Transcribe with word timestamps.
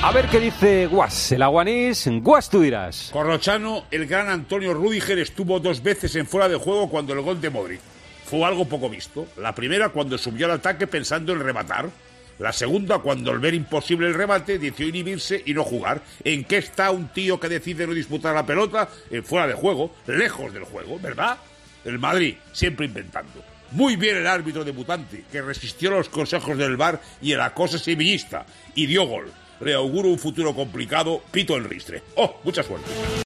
A 0.00 0.12
ver 0.12 0.28
qué 0.28 0.38
dice 0.38 0.86
Guas, 0.86 1.32
el 1.32 1.42
aguanís. 1.42 2.08
Guas, 2.22 2.48
tú 2.48 2.60
dirás. 2.60 3.10
Corrochano, 3.12 3.86
el 3.90 4.06
gran 4.06 4.28
Antonio 4.28 4.72
Rudiger 4.72 5.18
estuvo 5.18 5.58
dos 5.58 5.82
veces 5.82 6.14
en 6.14 6.24
fuera 6.24 6.48
de 6.48 6.54
juego 6.54 6.88
cuando 6.88 7.12
el 7.14 7.20
gol 7.20 7.40
de 7.40 7.50
Modric. 7.50 7.80
Fue 8.24 8.44
algo 8.44 8.64
poco 8.64 8.88
visto. 8.88 9.26
La 9.38 9.52
primera 9.56 9.88
cuando 9.88 10.16
subió 10.16 10.46
al 10.46 10.52
ataque 10.52 10.86
pensando 10.86 11.32
en 11.32 11.40
rematar. 11.40 11.90
La 12.38 12.52
segunda 12.52 13.00
cuando 13.00 13.32
al 13.32 13.40
ver 13.40 13.54
imposible 13.54 14.06
el 14.06 14.14
remate 14.14 14.60
decidió 14.60 14.88
inhibirse 14.88 15.42
y 15.44 15.52
no 15.52 15.64
jugar. 15.64 16.00
¿En 16.22 16.44
qué 16.44 16.58
está 16.58 16.92
un 16.92 17.08
tío 17.08 17.40
que 17.40 17.48
decide 17.48 17.84
no 17.84 17.92
disputar 17.92 18.36
la 18.36 18.46
pelota? 18.46 18.88
En 19.10 19.24
fuera 19.24 19.48
de 19.48 19.54
juego, 19.54 19.92
lejos 20.06 20.54
del 20.54 20.62
juego, 20.62 21.00
¿verdad? 21.00 21.38
El 21.84 21.98
Madrid, 21.98 22.36
siempre 22.52 22.86
inventando. 22.86 23.42
Muy 23.72 23.96
bien 23.96 24.16
el 24.16 24.28
árbitro 24.28 24.64
debutante, 24.64 25.24
que 25.30 25.42
resistió 25.42 25.90
los 25.90 26.08
consejos 26.08 26.56
del 26.56 26.76
VAR 26.76 27.00
y 27.20 27.32
el 27.32 27.40
acoso 27.40 27.78
sevillista, 27.78 28.46
y 28.76 28.86
dio 28.86 29.04
gol. 29.04 29.32
Le 29.60 29.74
auguro 29.74 30.08
un 30.08 30.18
futuro 30.18 30.54
complicado, 30.54 31.20
pito 31.30 31.56
el 31.56 31.64
ristre. 31.64 32.02
¡Oh, 32.16 32.36
mucha 32.44 32.62
suerte! 32.62 32.88